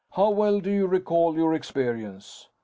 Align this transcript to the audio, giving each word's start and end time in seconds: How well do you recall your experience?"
How 0.13 0.31
well 0.31 0.59
do 0.61 0.71
you 0.71 0.87
recall 0.87 1.35
your 1.35 1.53
experience?" 1.53 2.47